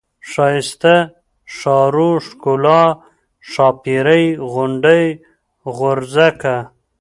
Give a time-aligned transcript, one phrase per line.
[0.29, 0.95] ښايسته،
[1.57, 2.83] ښارو، ښکلا،
[3.51, 5.05] ښاپيرۍ، غونډۍ،
[5.77, 6.53] غورځکه،